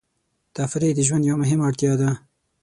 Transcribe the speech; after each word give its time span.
تفریح 0.57 0.91
د 0.95 0.99
ژوند 1.07 1.23
یوه 1.29 1.39
مهمه 1.43 1.63
اړتیا 1.69 1.93
ده. 2.01 2.09